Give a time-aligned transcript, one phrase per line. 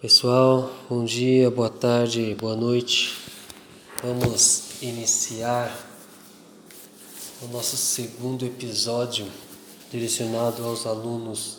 [0.00, 3.16] Pessoal, bom dia, boa tarde, boa noite.
[4.00, 5.76] Vamos iniciar
[7.42, 9.26] o nosso segundo episódio
[9.90, 11.58] direcionado aos alunos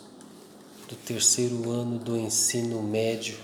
[0.87, 3.35] do terceiro ano do ensino médio.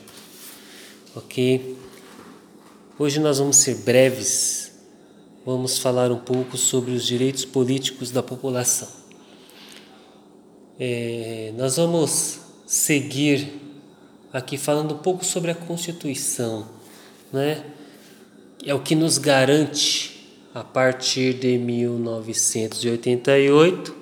[1.14, 1.77] Ok?
[2.98, 4.71] Hoje nós vamos ser breves,
[5.46, 8.88] vamos falar um pouco sobre os direitos políticos da população.
[10.80, 13.64] É, nós vamos seguir
[14.36, 16.67] aqui falando um pouco sobre a Constituição,
[17.31, 17.63] né?
[18.66, 23.95] É o que nos garante a partir de 1988,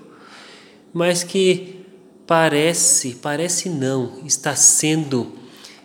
[0.91, 1.85] mas que
[2.25, 5.33] parece, parece não, está sendo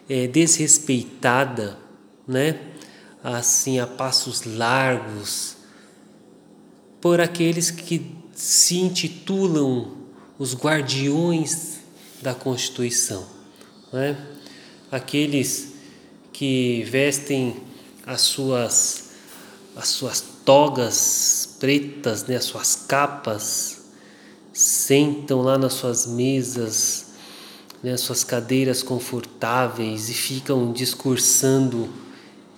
[0.08, 1.76] é, desrespeitada,
[2.26, 2.58] né?
[3.22, 5.58] Assim a passos largos
[7.02, 9.98] por aqueles que se intitulam
[10.38, 11.80] os guardiões
[12.22, 13.26] da Constituição,
[13.92, 14.16] né?
[14.90, 15.74] Aqueles
[16.32, 17.56] que vestem
[18.06, 19.08] as suas
[19.76, 23.82] as suas togas pretas, né, as suas capas,
[24.52, 27.06] sentam lá nas suas mesas,
[27.80, 31.88] né, as suas cadeiras confortáveis e ficam discursando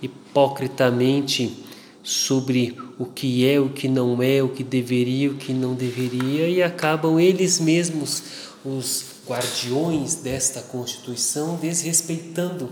[0.01, 1.63] hipocritamente
[2.03, 6.49] sobre o que é, o que não é, o que deveria, o que não deveria
[6.49, 8.23] e acabam eles mesmos
[8.65, 12.69] os guardiões desta Constituição, desrespeitando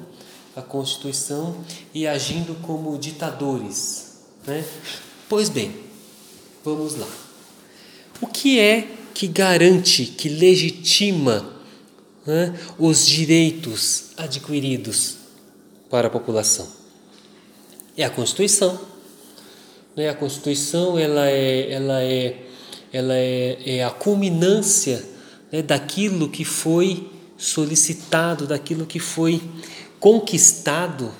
[0.56, 1.56] a Constituição
[1.94, 4.18] e agindo como ditadores.
[4.44, 4.64] Né?
[5.28, 5.72] Pois bem,
[6.64, 7.06] vamos lá.
[8.20, 11.48] O que é que garante, que legitima
[12.26, 15.14] né, os direitos adquiridos
[15.88, 16.66] para a população?
[17.96, 18.80] É a Constituição.
[19.94, 20.08] Né?
[20.08, 22.36] A Constituição ela é, ela é,
[22.92, 25.17] ela é, é a culminância
[25.52, 29.40] né, daquilo que foi solicitado, daquilo que foi
[30.00, 31.12] conquistado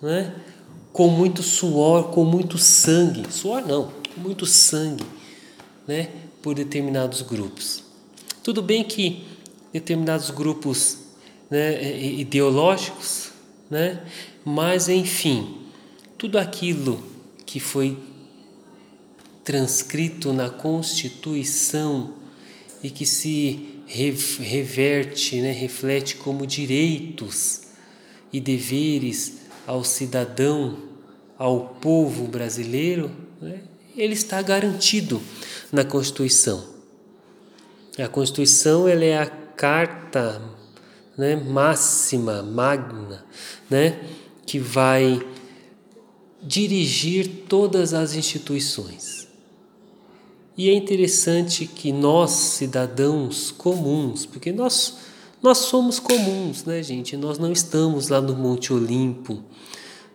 [0.00, 0.34] né,
[0.92, 3.24] com muito suor, com muito sangue.
[3.30, 5.04] Suor não, muito sangue
[5.86, 6.08] né,
[6.42, 7.82] por determinados grupos.
[8.42, 9.24] Tudo bem que
[9.72, 10.98] determinados grupos
[11.50, 13.30] né, ideológicos,
[13.70, 14.02] né,
[14.44, 15.58] mas enfim,
[16.16, 17.02] tudo aquilo
[17.44, 17.98] que foi
[19.44, 22.14] transcrito na Constituição
[22.82, 27.62] e que se reverte, né, reflete como direitos
[28.32, 30.78] e deveres ao cidadão,
[31.38, 33.10] ao povo brasileiro,
[33.40, 33.60] né,
[33.96, 35.22] ele está garantido
[35.72, 36.76] na Constituição.
[37.98, 40.42] A Constituição ela é a carta
[41.16, 43.24] né, máxima, magna,
[43.70, 43.98] né,
[44.44, 45.24] que vai
[46.42, 49.25] dirigir todas as instituições.
[50.56, 54.96] E é interessante que nós, cidadãos comuns, porque nós,
[55.42, 57.14] nós somos comuns, né, gente?
[57.14, 59.44] Nós não estamos lá no Monte Olimpo,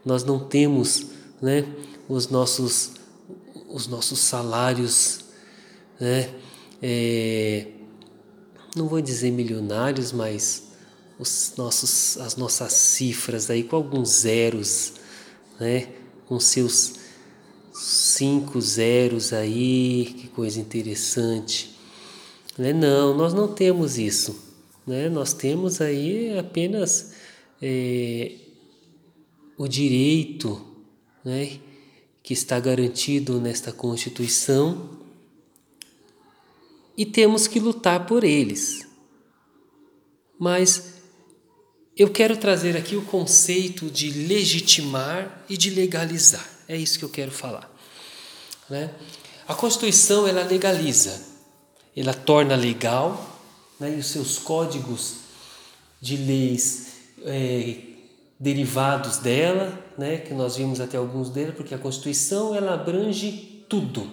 [0.04, 1.06] nós não temos
[1.40, 1.68] né,
[2.10, 2.94] os, nossos,
[3.70, 5.20] os nossos salários,
[6.00, 6.34] né,
[6.82, 7.68] é,
[8.76, 10.72] não vou dizer milionários, mas
[11.20, 14.94] os nossos, as nossas cifras aí com alguns zeros,
[15.60, 15.90] né,
[16.26, 17.01] com seus
[17.74, 21.76] cinco zeros aí, que coisa interessante.
[22.58, 22.74] Né?
[22.74, 24.52] Não, nós não temos isso.
[24.86, 25.10] Né?
[25.10, 27.14] Nós temos aí apenas
[27.62, 28.34] é,
[29.58, 30.62] o direito
[31.24, 31.60] né,
[32.24, 34.90] que está garantido nesta Constituição
[36.98, 38.88] e temos que lutar por eles.
[40.38, 40.96] Mas
[41.96, 46.50] eu quero trazer aqui o conceito de legitimar e de legalizar.
[46.72, 47.70] É isso que eu quero falar.
[48.70, 48.90] Né?
[49.46, 51.22] A Constituição ela legaliza,
[51.94, 53.42] ela torna legal
[53.78, 53.94] né?
[53.94, 55.16] e os seus códigos
[56.00, 56.94] de leis
[57.26, 57.76] é,
[58.40, 60.16] derivados dela, né?
[60.16, 64.10] que nós vimos até alguns deles, porque a Constituição ela abrange tudo,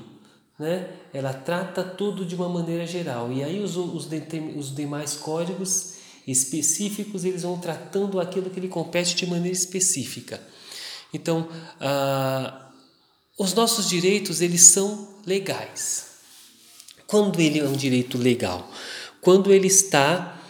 [0.59, 0.89] né?
[1.15, 3.33] ela trata tudo de uma maneira geral.
[3.33, 4.09] E aí os, os,
[4.57, 5.93] os demais códigos
[6.27, 10.41] específicos eles vão tratando aquilo que lhe compete de maneira específica.
[11.13, 11.49] Então,
[11.81, 12.69] a
[13.39, 16.07] os nossos direitos eles são legais.
[17.07, 18.69] Quando ele é um direito legal,
[19.21, 20.43] quando ele está,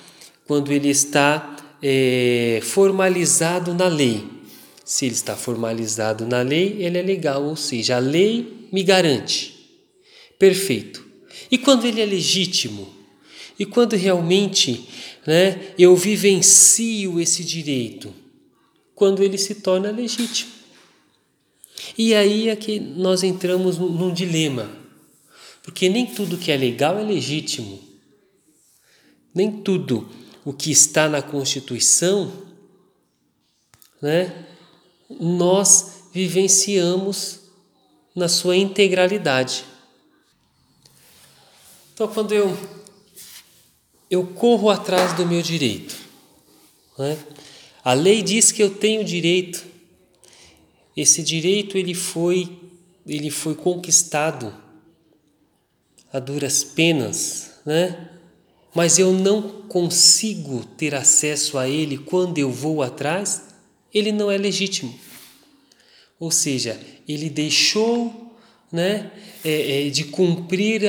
[0.47, 4.27] quando ele está é, formalizado na lei.
[4.85, 9.55] Se ele está formalizado na lei, ele é legal, ou seja, a lei me garante.
[10.39, 11.07] Perfeito.
[11.51, 12.89] E quando ele é legítimo?
[13.59, 14.89] E quando realmente
[15.27, 18.15] né, eu vivencio esse direito?
[18.99, 20.51] Quando ele se torna legítimo.
[21.97, 24.69] E aí é que nós entramos num dilema,
[25.63, 27.81] porque nem tudo que é legal é legítimo.
[29.33, 30.11] Nem tudo
[30.45, 32.33] o que está na Constituição
[34.03, 34.47] né,
[35.09, 37.43] nós vivenciamos
[38.17, 39.65] na sua integralidade.
[41.95, 42.53] Então, quando eu
[44.11, 45.95] eu corro atrás do meu direito,
[46.99, 47.17] né?
[47.85, 49.65] A lei diz que eu tenho direito.
[50.97, 52.59] Esse direito ele foi
[53.07, 54.55] ele foi conquistado
[56.13, 58.11] a duras penas, né?
[58.75, 63.43] Mas eu não consigo ter acesso a ele quando eu vou atrás,
[63.93, 64.95] ele não é legítimo.
[66.21, 66.79] Ou seja,
[67.09, 68.37] ele deixou
[68.71, 69.11] né,
[69.45, 70.83] é, é, de cumprir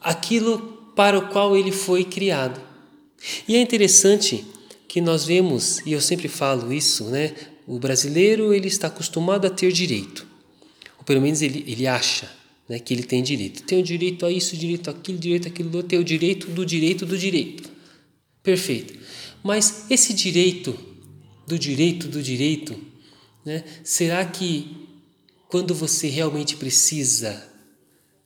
[0.00, 2.60] aquilo para o qual ele foi criado.
[3.48, 4.44] E é interessante
[4.94, 7.34] que nós vemos, e eu sempre falo isso, né?
[7.66, 10.24] O brasileiro ele está acostumado a ter direito,
[10.96, 12.30] ou pelo menos ele, ele acha
[12.68, 13.64] né, que ele tem direito.
[13.64, 17.18] Tem o direito a isso, direito aquilo, direito aquilo, tem o direito do direito do
[17.18, 17.68] direito.
[18.40, 18.96] Perfeito.
[19.42, 20.78] Mas esse direito
[21.44, 22.80] do direito do direito,
[23.44, 24.76] né, será que
[25.48, 27.50] quando você realmente precisa,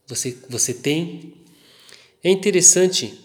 [0.07, 1.33] você, você tem?
[2.23, 3.19] É interessante,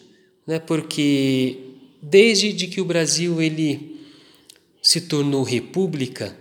[0.47, 1.72] né, porque
[2.03, 4.05] desde de que o Brasil ele
[4.81, 6.37] se tornou república,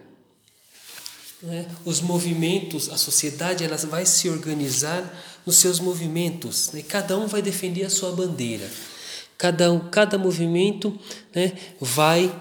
[1.42, 1.68] né?
[1.84, 5.02] Os movimentos, a sociedade, ela vai se organizar
[5.44, 6.70] nos seus movimentos.
[6.72, 6.82] Né?
[6.82, 8.70] Cada um vai defender a sua bandeira.
[9.36, 10.96] Cada, um, cada movimento
[11.34, 12.32] né, vai,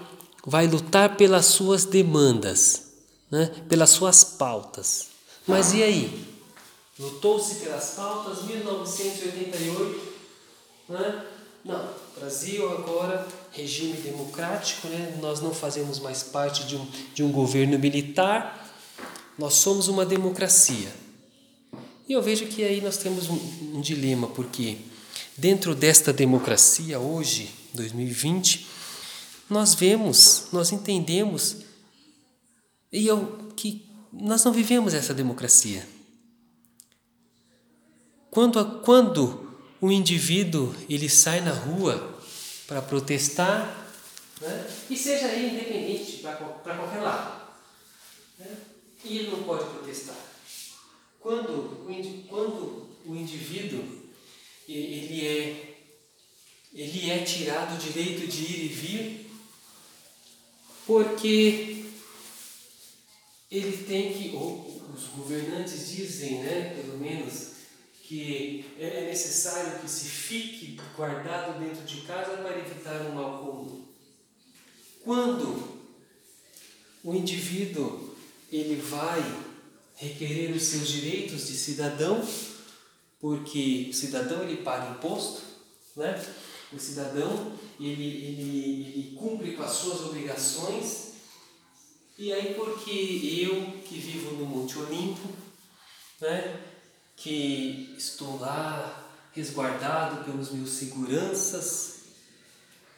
[0.46, 2.92] vai lutar pelas suas demandas,
[3.28, 5.08] né, pelas suas pautas.
[5.48, 6.26] Mas e aí?
[6.96, 10.12] Lutou-se pelas pautas 1988?
[10.90, 11.24] Né?
[11.64, 11.88] Não,
[12.22, 15.18] Brasil agora, regime democrático, né?
[15.20, 18.72] nós não fazemos mais parte de um, de um governo militar,
[19.36, 20.88] nós somos uma democracia.
[22.08, 23.34] E eu vejo que aí nós temos um,
[23.74, 24.78] um dilema, porque
[25.36, 28.68] dentro desta democracia, hoje, 2020,
[29.50, 31.56] nós vemos, nós entendemos
[32.92, 35.84] e eu, que nós não vivemos essa democracia.
[38.30, 42.11] Quando, quando o indivíduo ele sai na rua
[42.72, 43.86] para protestar,
[44.40, 47.52] né, e seja ele independente para qualquer lado,
[48.38, 48.56] né,
[49.04, 50.16] e ele não pode protestar.
[51.20, 51.86] Quando,
[52.28, 53.84] quando o indivíduo
[54.66, 55.74] ele é,
[56.72, 59.30] ele é tirado o direito de ir e vir,
[60.86, 61.84] porque
[63.50, 67.51] ele tem que, ou os governantes dizem, né, pelo menos,
[68.02, 73.86] que é necessário que se fique guardado dentro de casa para evitar um mal comum.
[75.04, 75.80] Quando
[77.04, 78.14] o indivíduo
[78.50, 79.22] ele vai
[79.94, 82.26] requerer os seus direitos de cidadão,
[83.20, 85.42] porque o cidadão ele paga imposto,
[85.96, 86.20] né?
[86.72, 91.12] O cidadão ele, ele, ele cumpre com as suas obrigações,
[92.18, 95.28] e aí porque eu que vivo no Monte Olimpo,
[96.20, 96.71] né?
[97.16, 102.00] Que estou lá resguardado pelos meus seguranças,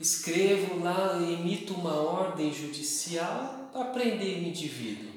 [0.01, 5.15] escrevo lá, emito uma ordem judicial para prender o indivíduo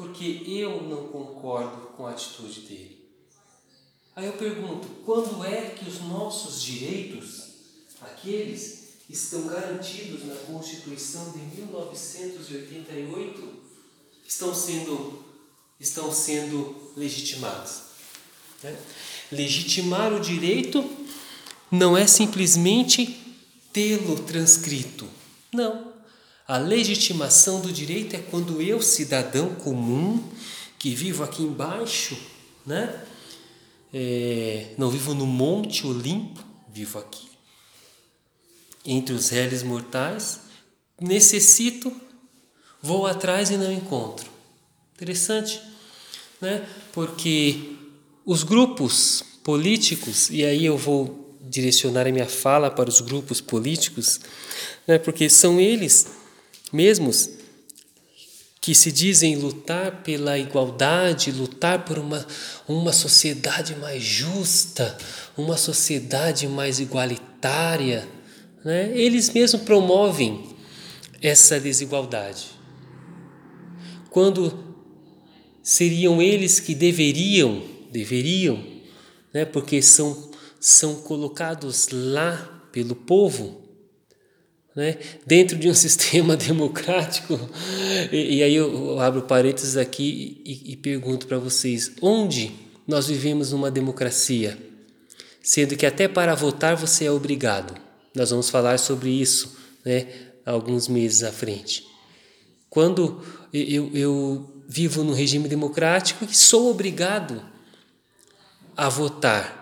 [0.00, 3.06] porque eu não concordo com a atitude dele.
[4.16, 7.50] Aí eu pergunto: quando é que os nossos direitos,
[8.00, 13.46] aqueles estão garantidos na Constituição de 1988,
[14.26, 15.22] estão sendo,
[15.78, 17.89] estão sendo legitimados?
[18.62, 18.76] Né?
[19.32, 20.88] Legitimar o direito
[21.70, 23.16] não é simplesmente
[23.72, 25.08] tê-lo transcrito.
[25.52, 25.92] Não.
[26.46, 30.22] A legitimação do direito é quando eu, cidadão comum,
[30.78, 32.18] que vivo aqui embaixo,
[32.66, 33.04] né?
[33.92, 37.28] É, não vivo no Monte Olimpo, vivo aqui,
[38.84, 40.40] entre os réis mortais,
[41.00, 41.94] necessito,
[42.82, 44.28] vou atrás e não encontro.
[44.94, 45.60] Interessante,
[46.40, 46.68] né?
[46.92, 47.76] Porque
[48.30, 54.20] os grupos políticos, e aí eu vou direcionar a minha fala para os grupos políticos,
[54.86, 55.00] né?
[55.00, 56.06] porque são eles
[56.72, 57.28] mesmos
[58.60, 62.24] que se dizem lutar pela igualdade, lutar por uma,
[62.68, 64.96] uma sociedade mais justa,
[65.36, 68.06] uma sociedade mais igualitária,
[68.64, 68.92] né?
[68.94, 70.54] eles mesmos promovem
[71.20, 72.46] essa desigualdade.
[74.08, 74.56] Quando
[75.64, 78.62] seriam eles que deveriam, deveriam,
[79.32, 79.44] né?
[79.44, 83.60] porque são, são colocados lá pelo povo,
[84.74, 84.96] né?
[85.26, 87.38] dentro de um sistema democrático.
[88.12, 92.52] E, e aí eu abro parênteses aqui e, e pergunto para vocês: onde
[92.86, 94.58] nós vivemos numa democracia?
[95.42, 97.74] Sendo que até para votar você é obrigado.
[98.14, 100.06] Nós vamos falar sobre isso né,
[100.44, 101.86] alguns meses à frente.
[102.68, 107.42] Quando eu, eu vivo no regime democrático e sou obrigado
[108.76, 109.60] a votar,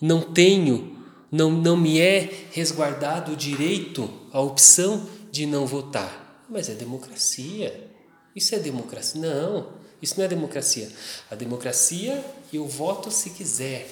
[0.00, 0.96] não tenho,
[1.30, 6.44] não, não me é resguardado o direito, a opção de não votar.
[6.48, 7.90] Mas é democracia.
[8.34, 9.20] Isso é democracia?
[9.20, 10.90] Não, isso não é democracia.
[11.30, 13.88] A democracia, eu voto se quiser.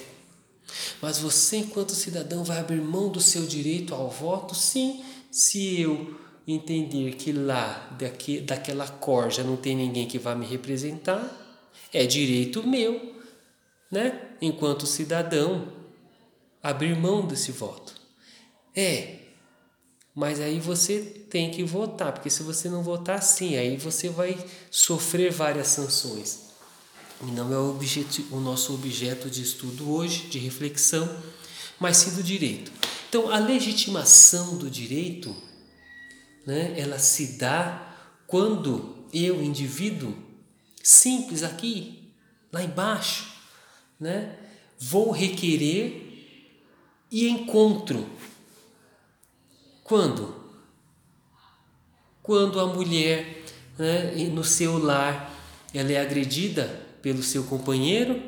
[1.01, 4.55] Mas você, enquanto cidadão, vai abrir mão do seu direito ao voto?
[4.55, 6.15] Sim, se eu
[6.47, 11.29] entender que lá, daqui, daquela cor, já não tem ninguém que vá me representar,
[11.93, 13.16] é direito meu,
[13.91, 14.21] né?
[14.41, 15.73] enquanto cidadão,
[16.61, 17.95] abrir mão desse voto.
[18.75, 19.19] É,
[20.13, 24.37] mas aí você tem que votar, porque se você não votar, sim, aí você vai
[24.69, 26.47] sofrer várias sanções.
[27.21, 31.07] E não é o, objeto, o nosso objeto de estudo hoje, de reflexão,
[31.79, 32.71] mas sim do direito.
[33.09, 35.35] Então, a legitimação do direito,
[36.45, 37.95] né, ela se dá
[38.27, 40.15] quando eu, indivíduo,
[40.83, 42.11] simples aqui,
[42.51, 43.36] lá embaixo,
[43.99, 44.35] né,
[44.79, 46.07] vou requerer
[47.11, 48.05] e encontro.
[49.83, 50.35] Quando?
[52.21, 53.43] Quando a mulher,
[53.77, 55.33] né, no seu lar,
[55.73, 58.21] ela é agredida pelo seu companheiro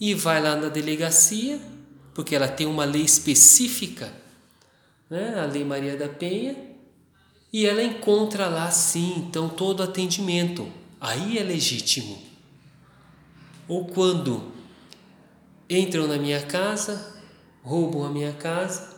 [0.00, 1.60] e vai lá na delegacia,
[2.14, 4.12] porque ela tem uma lei específica,
[5.08, 6.56] né, a Lei Maria da Penha,
[7.52, 10.66] e ela encontra lá sim, então todo atendimento.
[11.00, 12.22] Aí é legítimo.
[13.68, 14.52] Ou quando
[15.76, 17.14] entram na minha casa,
[17.62, 18.92] roubam a minha casa,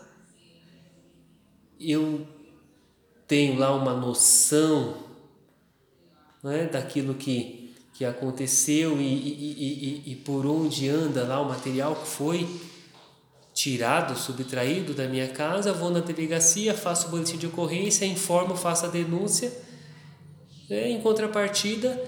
[1.78, 2.26] eu
[3.26, 4.97] tenho lá uma noção
[6.43, 11.97] né, daquilo que, que aconteceu e, e, e, e por onde anda lá o material
[11.97, 12.49] que foi
[13.54, 18.87] tirado, subtraído da minha casa, vou na delegacia, faço o boletim de ocorrência, informo, faço
[18.87, 19.52] a denúncia.
[20.69, 22.02] Né, em contrapartida,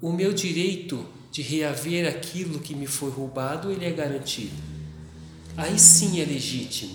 [0.00, 4.54] o meu direito de reaver aquilo que me foi roubado, ele é garantido.
[5.56, 6.94] Aí sim é legítimo,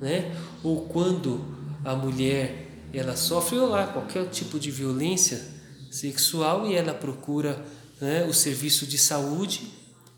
[0.00, 0.32] né?
[0.62, 1.44] Ou quando
[1.84, 5.44] a mulher ela sofre lá qualquer tipo de violência
[5.90, 7.60] sexual e ela procura
[8.00, 9.62] né, o serviço de saúde,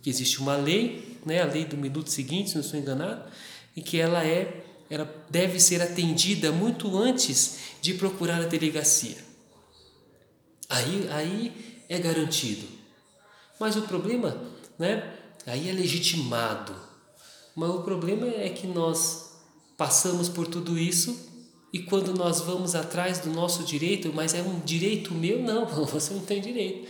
[0.03, 3.31] que existe uma lei, né, a lei do minuto seguinte, se não estou enganado,
[3.75, 9.17] e que ela é, ela deve ser atendida muito antes de procurar a delegacia.
[10.69, 12.82] Aí, aí é garantido.
[13.63, 14.37] Mas o problema,
[14.77, 15.15] né?
[15.47, 16.75] Aí é legitimado.
[17.55, 19.37] Mas o problema é que nós
[19.77, 21.17] passamos por tudo isso
[21.73, 26.13] e quando nós vamos atrás do nosso direito, mas é um direito meu, não, você
[26.13, 26.89] não tem direito.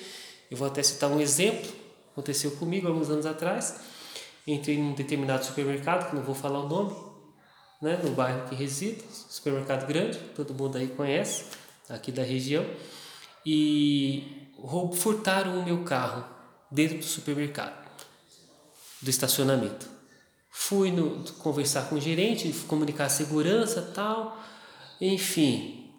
[0.50, 1.70] Eu vou até citar um exemplo,
[2.10, 3.78] aconteceu comigo alguns anos atrás.
[4.46, 6.96] Entrei em um determinado supermercado, que não vou falar o nome,
[7.82, 11.44] né, no bairro que resido, supermercado grande, todo mundo aí conhece,
[11.90, 12.64] aqui da região,
[13.44, 14.48] e
[14.94, 16.40] furtaram o meu carro
[16.72, 17.86] dentro do supermercado,
[19.00, 19.86] do estacionamento.
[20.50, 24.42] Fui no, conversar com o gerente, comunicar a segurança tal,
[25.00, 25.90] enfim,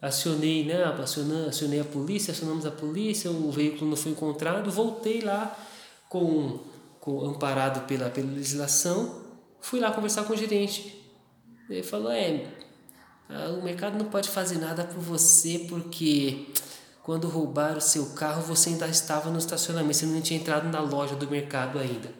[0.00, 5.20] acionei, né, acionei, acionei a polícia, acionamos a polícia, o veículo não foi encontrado, voltei
[5.20, 5.56] lá
[6.08, 6.60] com,
[7.00, 9.22] com amparado pela, pela legislação,
[9.60, 11.00] fui lá conversar com o gerente.
[11.70, 12.48] Ele falou, é,
[13.58, 16.48] o mercado não pode fazer nada por você porque
[17.02, 21.16] quando roubaram seu carro, você ainda estava no estacionamento, você não tinha entrado na loja
[21.16, 22.12] do mercado ainda.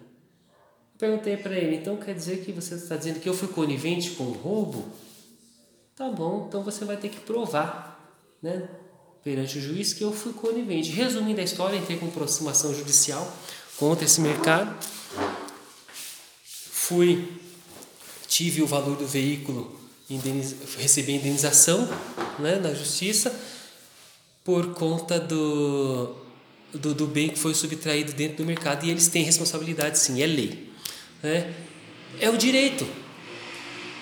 [0.99, 4.25] Perguntei para ele, então quer dizer que você está dizendo que eu fui conivente com
[4.25, 4.89] o roubo?
[5.95, 8.69] Tá bom, então você vai ter que provar, né?
[9.23, 10.91] Perante o juiz que eu fui conivente.
[10.91, 13.33] Resumindo a história, entrei com aproximação judicial
[13.77, 14.77] contra esse mercado.
[16.45, 17.41] Fui,
[18.27, 19.79] tive o valor do veículo,
[20.11, 21.89] indeniz, recebi indenização
[22.41, 23.33] né, na justiça
[24.45, 26.17] por conta do,
[26.75, 30.27] do, do, bem que foi subtraído dentro do mercado e eles têm responsabilidade sim, é
[30.27, 30.71] lei.
[31.23, 31.53] Né?
[32.21, 32.87] É o direito.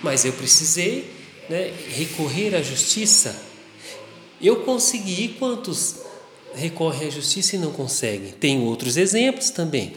[0.03, 1.11] Mas eu precisei
[1.49, 3.37] né, recorrer à justiça.
[4.41, 5.97] Eu consegui quantos
[6.55, 8.33] recorrem à justiça e não conseguem?
[8.33, 9.95] Tem outros exemplos também.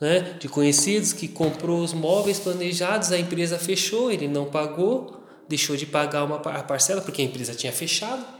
[0.00, 5.76] Né, de conhecidos que comprou os móveis planejados, a empresa fechou, ele não pagou, deixou
[5.76, 8.37] de pagar uma parcela porque a empresa tinha fechado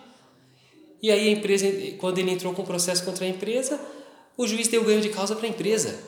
[1.02, 1.66] e aí a empresa,
[1.98, 3.80] quando ele entrou com o processo contra a empresa,
[4.36, 5.98] o juiz deu ganho de causa para a empresa.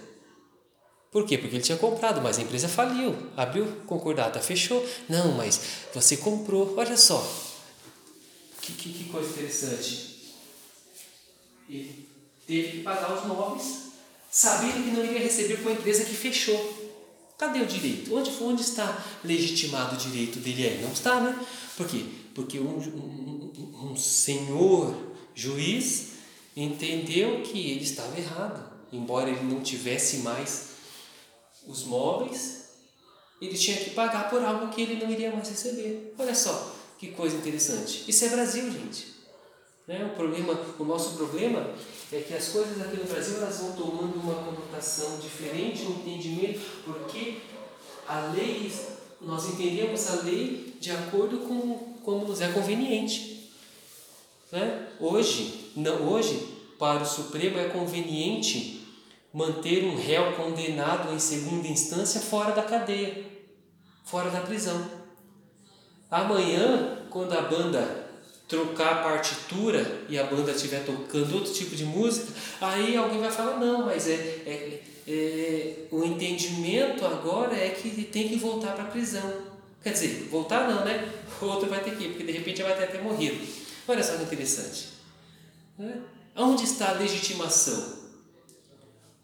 [1.10, 1.36] Por quê?
[1.36, 4.84] Porque ele tinha comprado, mas a empresa faliu, abriu concordata, fechou.
[5.08, 5.60] Não, mas
[5.92, 7.20] você comprou, olha só.
[8.62, 10.34] Que, que, que coisa interessante.
[11.68, 12.08] Ele
[12.46, 13.90] teve que pagar os móveis,
[14.30, 16.79] sabendo que não iria receber com a empresa que fechou.
[17.40, 18.14] Cadê o direito?
[18.14, 20.82] Onde, onde está legitimado o direito dele aí?
[20.82, 21.34] Não está, né?
[21.74, 22.04] Por quê?
[22.34, 24.94] Porque um, um, um senhor
[25.34, 26.10] juiz
[26.54, 28.70] entendeu que ele estava errado.
[28.92, 30.72] Embora ele não tivesse mais
[31.66, 32.72] os móveis,
[33.40, 36.14] ele tinha que pagar por algo que ele não iria mais receber.
[36.18, 38.04] Olha só que coisa interessante.
[38.06, 39.14] Isso é Brasil, gente.
[39.88, 40.04] Né?
[40.12, 41.74] O, problema, o nosso problema
[42.12, 46.60] é que as coisas aqui no Brasil elas vão tomando uma conotação diferente, um entendimento,
[46.84, 47.38] porque
[48.06, 48.72] a lei,
[49.20, 53.52] nós entendemos a lei de acordo com como nos é conveniente.
[54.50, 54.88] Né?
[54.98, 56.48] Hoje, não, hoje,
[56.78, 58.80] para o Supremo é conveniente
[59.32, 63.24] manter um réu condenado em segunda instância fora da cadeia,
[64.04, 64.84] fora da prisão.
[66.10, 67.99] Amanhã, quando a banda
[68.50, 73.30] trocar a partitura e a banda estiver tocando outro tipo de música, aí alguém vai
[73.30, 78.72] falar, não, mas é, é, é o entendimento agora é que ele tem que voltar
[78.72, 79.32] para a prisão.
[79.80, 81.08] Quer dizer, voltar não, né?
[81.40, 83.46] O outro vai ter que ir, porque de repente vai ter até morrido.
[83.88, 84.88] Olha só que interessante.
[85.78, 86.02] Né?
[86.36, 87.98] Onde está a legitimação?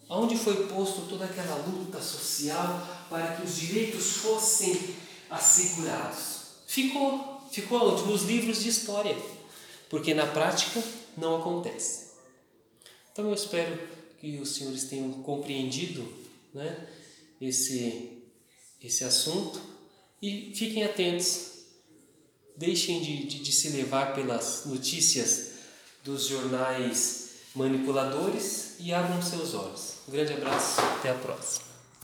[0.09, 4.95] Onde foi posto toda aquela luta social para que os direitos fossem
[5.29, 6.63] assegurados?
[6.67, 8.07] Ficou ficou?
[8.07, 9.17] Nos livros de história,
[9.89, 10.83] porque na prática
[11.17, 12.07] não acontece.
[13.13, 13.79] Então eu espero
[14.21, 16.07] que os senhores tenham compreendido
[16.53, 16.87] né,
[17.41, 18.23] esse,
[18.83, 19.61] esse assunto
[20.21, 21.55] e fiquem atentos.
[22.57, 25.51] Deixem de, de, de se levar pelas notícias
[26.03, 29.97] dos jornais manipuladores e abram seus olhos.
[30.09, 31.76] Um grande abraço, até a próxima.